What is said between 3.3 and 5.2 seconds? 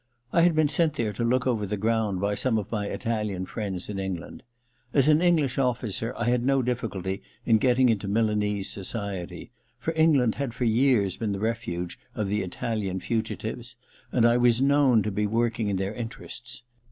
friends in England. As